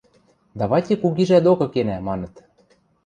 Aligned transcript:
–Давайте 0.59 0.91
кугижӓ 1.01 1.39
докы 1.45 1.67
кенӓ,– 1.73 1.97
маныт. 2.07 2.33